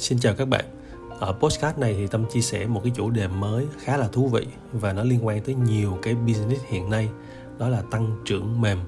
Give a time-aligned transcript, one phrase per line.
[0.00, 0.64] Xin chào các bạn.
[1.18, 4.28] Ở postcard này thì Tâm chia sẻ một cái chủ đề mới khá là thú
[4.28, 7.08] vị và nó liên quan tới nhiều cái business hiện nay,
[7.58, 8.78] đó là tăng trưởng mềm.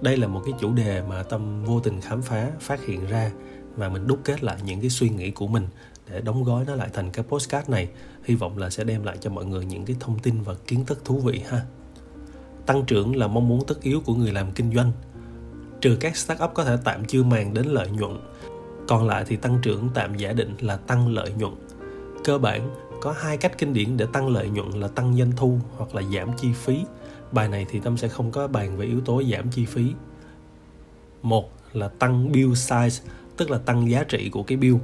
[0.00, 3.30] Đây là một cái chủ đề mà Tâm vô tình khám phá, phát hiện ra
[3.76, 5.66] và mình đúc kết lại những cái suy nghĩ của mình
[6.10, 7.88] để đóng gói nó lại thành cái postcard này.
[8.24, 10.84] Hy vọng là sẽ đem lại cho mọi người những cái thông tin và kiến
[10.84, 11.60] thức thú vị ha.
[12.66, 14.92] Tăng trưởng là mong muốn tất yếu của người làm kinh doanh.
[15.80, 18.18] Trừ các startup có thể tạm chưa màng đến lợi nhuận
[18.88, 21.54] còn lại thì tăng trưởng tạm giả định là tăng lợi nhuận.
[22.24, 25.58] Cơ bản, có hai cách kinh điển để tăng lợi nhuận là tăng doanh thu
[25.76, 26.84] hoặc là giảm chi phí.
[27.32, 29.94] Bài này thì tâm sẽ không có bàn về yếu tố giảm chi phí.
[31.22, 33.02] Một là tăng bill size,
[33.36, 34.76] tức là tăng giá trị của cái bill.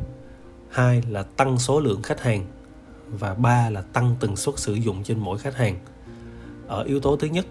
[0.69, 2.47] Hai là tăng số lượng khách hàng.
[3.09, 5.79] Và ba là tăng tần suất sử dụng trên mỗi khách hàng.
[6.67, 7.47] Ở yếu tố thứ nhất,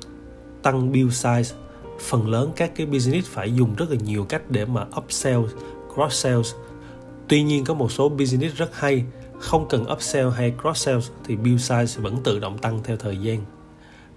[0.62, 1.56] tăng bill size,
[2.00, 5.42] phần lớn các cái business phải dùng rất là nhiều cách để mà upsell
[6.00, 6.54] cross sales.
[7.28, 9.04] Tuy nhiên có một số business rất hay,
[9.40, 13.18] không cần upsell hay cross sales thì bill size vẫn tự động tăng theo thời
[13.18, 13.42] gian.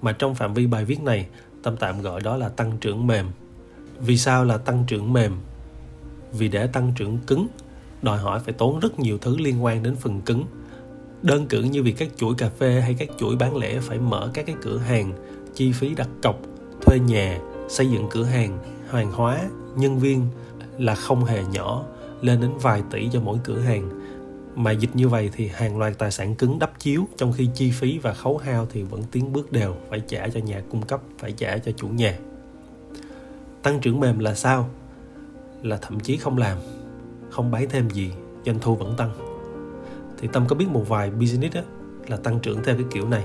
[0.02, 1.28] Mà trong phạm vi bài viết này,
[1.62, 3.26] Tâm tạm gọi đó là tăng trưởng mềm.
[4.00, 5.32] Vì sao là tăng trưởng mềm?
[6.32, 7.46] Vì để tăng trưởng cứng,
[8.02, 10.44] đòi hỏi phải tốn rất nhiều thứ liên quan đến phần cứng.
[11.22, 14.30] Đơn cử như việc các chuỗi cà phê hay các chuỗi bán lẻ phải mở
[14.34, 15.12] các cái cửa hàng,
[15.54, 16.36] chi phí đặt cọc,
[16.80, 18.58] thuê nhà, xây dựng cửa hàng,
[18.90, 19.40] hàng hóa,
[19.76, 20.26] nhân viên,
[20.78, 21.84] là không hề nhỏ
[22.20, 23.90] lên đến vài tỷ cho mỗi cửa hàng.
[24.54, 27.70] Mà dịch như vậy thì hàng loạt tài sản cứng đắp chiếu trong khi chi
[27.70, 31.00] phí và khấu hao thì vẫn tiến bước đều phải trả cho nhà cung cấp
[31.18, 32.18] phải trả cho chủ nhà.
[33.62, 34.68] Tăng trưởng mềm là sao?
[35.62, 36.58] Là thậm chí không làm
[37.30, 38.12] không bán thêm gì
[38.46, 39.10] doanh thu vẫn tăng.
[40.18, 41.62] Thì tâm có biết một vài business á,
[42.08, 43.24] là tăng trưởng theo cái kiểu này?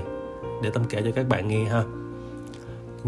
[0.62, 1.84] Để tâm kể cho các bạn nghe ha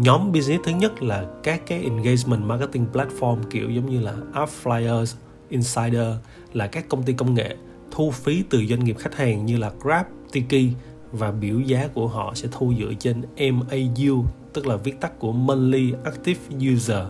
[0.01, 5.15] nhóm business thứ nhất là các cái engagement marketing platform kiểu giống như là Upflyers,
[5.49, 6.07] Insider
[6.53, 7.55] là các công ty công nghệ
[7.91, 10.73] thu phí từ doanh nghiệp khách hàng như là Grab, Tiki
[11.11, 15.31] và biểu giá của họ sẽ thu dựa trên MAU tức là viết tắt của
[15.31, 16.39] Monthly Active
[16.73, 17.03] User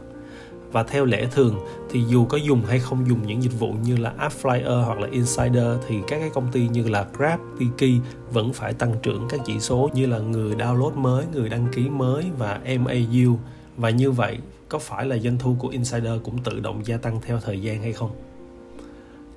[0.71, 1.55] và theo lẽ thường
[1.89, 5.07] thì dù có dùng hay không dùng những dịch vụ như là AppFlyer hoặc là
[5.11, 8.01] Insider thì các cái công ty như là Grab, Tiki
[8.31, 11.89] vẫn phải tăng trưởng các chỉ số như là người download mới, người đăng ký
[11.89, 13.37] mới và MAU
[13.77, 14.37] và như vậy
[14.69, 17.81] có phải là doanh thu của Insider cũng tự động gia tăng theo thời gian
[17.81, 18.11] hay không?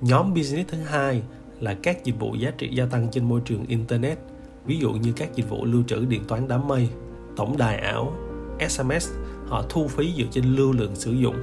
[0.01, 1.21] Nhóm business thứ hai
[1.59, 4.17] là các dịch vụ giá trị gia tăng trên môi trường internet,
[4.65, 6.89] ví dụ như các dịch vụ lưu trữ điện toán đám mây,
[7.35, 8.13] tổng đài ảo,
[8.69, 9.11] SMS
[9.47, 11.35] họ thu phí dựa trên lưu lượng sử dụng.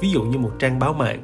[0.00, 1.22] Ví dụ như một trang báo mạng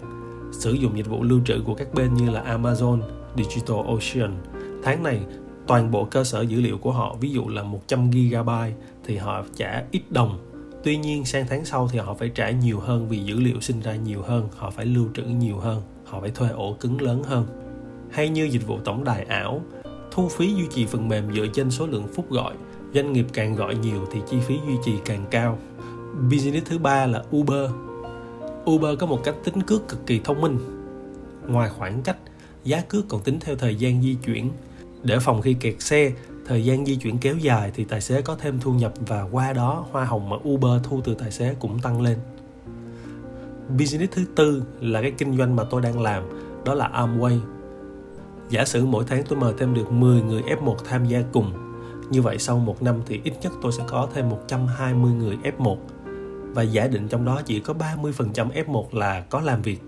[0.53, 3.01] sử dụng dịch vụ lưu trữ của các bên như là Amazon,
[3.37, 4.37] Digital Ocean.
[4.83, 5.21] Tháng này
[5.67, 8.51] toàn bộ cơ sở dữ liệu của họ ví dụ là 100 GB
[9.05, 10.39] thì họ trả ít đồng.
[10.85, 13.81] Tuy nhiên sang tháng sau thì họ phải trả nhiều hơn vì dữ liệu sinh
[13.81, 17.23] ra nhiều hơn họ phải lưu trữ nhiều hơn họ phải thuê ổ cứng lớn
[17.23, 17.47] hơn.
[18.11, 19.63] Hay như dịch vụ tổng đài ảo
[20.11, 22.55] thu phí duy trì phần mềm dựa trên số lượng phút gọi
[22.95, 25.59] doanh nghiệp càng gọi nhiều thì chi phí duy trì càng cao.
[26.31, 27.71] Business thứ ba là Uber.
[28.71, 30.59] Uber có một cách tính cước cực kỳ thông minh.
[31.47, 32.17] Ngoài khoảng cách,
[32.65, 34.51] giá cước còn tính theo thời gian di chuyển.
[35.03, 36.13] Để phòng khi kẹt xe,
[36.47, 39.53] thời gian di chuyển kéo dài thì tài xế có thêm thu nhập và qua
[39.53, 42.19] đó hoa hồng mà Uber thu từ tài xế cũng tăng lên.
[43.79, 46.23] Business thứ tư là cái kinh doanh mà tôi đang làm,
[46.65, 47.39] đó là Amway.
[48.51, 51.64] Giả sử mỗi tháng tôi mời thêm được 10 người F1 tham gia cùng
[52.11, 55.77] như vậy sau một năm thì ít nhất tôi sẽ có thêm 120 người F1
[56.55, 59.79] và giả định trong đó chỉ có 30% F1 là có làm việc.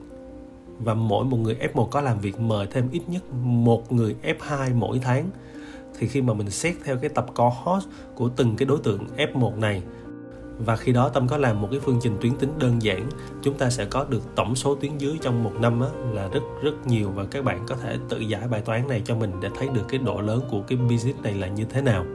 [0.78, 4.74] Và mỗi một người F1 có làm việc mời thêm ít nhất một người F2
[4.74, 5.30] mỗi tháng.
[5.98, 9.58] Thì khi mà mình xét theo cái tập cohort của từng cái đối tượng F1
[9.58, 9.82] này
[10.58, 13.08] và khi đó tâm có làm một cái phương trình tuyến tính đơn giản.
[13.42, 16.40] Chúng ta sẽ có được tổng số tuyến dưới trong một năm á, là rất
[16.62, 17.10] rất nhiều.
[17.10, 19.82] Và các bạn có thể tự giải bài toán này cho mình để thấy được
[19.88, 22.06] cái độ lớn của cái business này là như thế nào.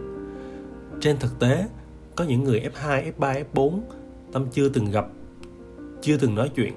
[1.01, 1.67] Trên thực tế
[2.15, 3.79] có những người F2, F3, F4
[4.31, 5.05] tâm chưa từng gặp
[6.01, 6.73] chưa từng nói chuyện.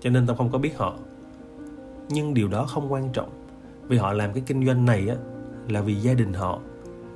[0.00, 0.94] Cho nên tâm không có biết họ.
[2.08, 3.30] Nhưng điều đó không quan trọng.
[3.88, 5.16] Vì họ làm cái kinh doanh này á
[5.68, 6.58] là vì gia đình họ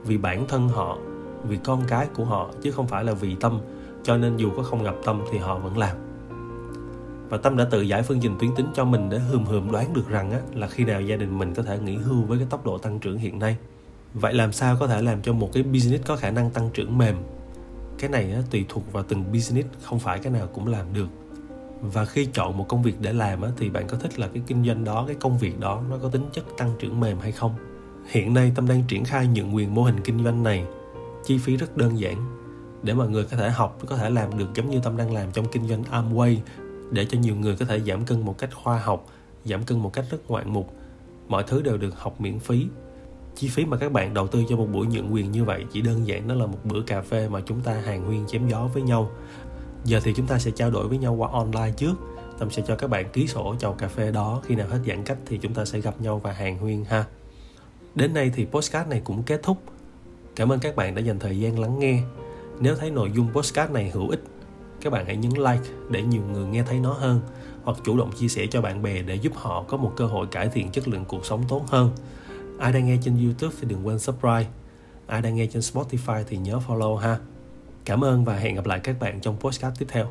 [0.05, 0.99] vì bản thân họ
[1.45, 3.61] vì con cái của họ chứ không phải là vì tâm.
[4.03, 5.97] Cho nên dù có không gặp tâm thì họ vẫn làm.
[7.29, 9.95] Và tâm đã tự giải phương trình tuyến tính cho mình để hườm hườm đoán
[9.95, 12.47] được rằng á, là khi nào gia đình mình có thể nghỉ hưu với cái
[12.51, 13.57] tốc độ tăng trưởng hiện nay.
[14.15, 16.99] Vậy làm sao có thể làm cho một cái business có khả năng tăng trưởng
[16.99, 17.17] mềm?
[17.99, 21.09] Cái này á, tùy thuộc vào từng business không phải cái nào cũng làm được.
[21.83, 24.43] Và khi chọn một công việc để làm á, thì bạn có thích là cái
[24.47, 27.33] kinh doanh đó cái công việc đó nó có tính chất tăng trưởng mềm hay
[27.33, 27.55] không?
[28.09, 30.65] Hiện nay tâm đang triển khai nhận quyền mô hình kinh doanh này
[31.25, 32.39] chi phí rất đơn giản.
[32.83, 35.33] Để mọi người có thể học, có thể làm được giống như tâm đang làm
[35.33, 36.37] trong kinh doanh Amway,
[36.91, 39.07] để cho nhiều người có thể giảm cân một cách khoa học,
[39.45, 40.75] giảm cân một cách rất ngoạn mục.
[41.29, 42.67] Mọi thứ đều được học miễn phí.
[43.37, 45.81] Chi phí mà các bạn đầu tư cho một buổi nhận quyền như vậy chỉ
[45.81, 48.69] đơn giản đó là một bữa cà phê mà chúng ta hàng huyên chém gió
[48.75, 49.11] với nhau.
[49.85, 51.95] Giờ thì chúng ta sẽ trao đổi với nhau qua online trước.
[52.39, 54.41] Tâm sẽ cho các bạn ký sổ chầu cà phê đó.
[54.45, 57.05] Khi nào hết giãn cách thì chúng ta sẽ gặp nhau và hàng huyên ha.
[57.95, 59.59] Đến đây thì postcard này cũng kết thúc
[60.39, 62.03] cảm ơn các bạn đã dành thời gian lắng nghe.
[62.61, 64.23] Nếu thấy nội dung postcard này hữu ích,
[64.81, 67.21] các bạn hãy nhấn like để nhiều người nghe thấy nó hơn,
[67.63, 70.27] hoặc chủ động chia sẻ cho bạn bè để giúp họ có một cơ hội
[70.27, 71.91] cải thiện chất lượng cuộc sống tốt hơn.
[72.59, 74.47] Ai đang nghe trên youtube thì đừng quên subscribe.
[75.07, 77.19] Ai đang nghe trên spotify thì nhớ follow ha.
[77.85, 80.07] Cảm ơn và hẹn gặp lại các bạn trong postcard tiếp theo.